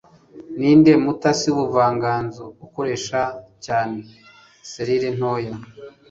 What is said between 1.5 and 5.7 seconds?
wubuvanganzo ukoresha cyane 'selile ntoya'?